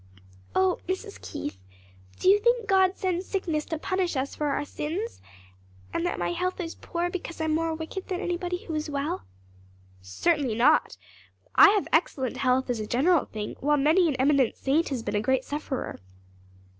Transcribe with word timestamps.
"Oh, 0.55 0.79
Mrs. 0.89 1.21
Keith, 1.21 1.59
do 2.17 2.27
you 2.27 2.39
think 2.39 2.65
God 2.67 2.97
sends 2.97 3.27
sickness 3.27 3.65
to 3.65 3.77
punish 3.77 4.15
us 4.15 4.33
for 4.33 4.47
our 4.47 4.65
sins? 4.65 5.21
and 5.93 6.03
that 6.07 6.17
my 6.17 6.31
health 6.31 6.59
is 6.59 6.73
poor 6.73 7.11
because 7.11 7.39
I'm 7.39 7.53
more 7.53 7.75
wicked 7.75 8.07
than 8.07 8.19
anybody 8.19 8.65
who 8.65 8.73
is 8.73 8.89
well?" 8.89 9.25
"Certainly 10.01 10.55
not. 10.55 10.97
I 11.53 11.69
have 11.69 11.87
excellent 11.93 12.37
health 12.37 12.67
as 12.71 12.79
a 12.79 12.87
general 12.87 13.25
thing, 13.25 13.55
while 13.59 13.77
many 13.77 14.07
an 14.07 14.15
eminent 14.15 14.57
saint 14.57 14.89
has 14.89 15.03
been 15.03 15.15
a 15.15 15.21
great 15.21 15.45
sufferer. 15.45 15.99